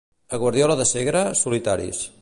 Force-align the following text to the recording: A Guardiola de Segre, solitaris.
A 0.35 0.39
Guardiola 0.43 0.79
de 0.79 0.87
Segre, 0.93 1.23
solitaris. 1.43 2.03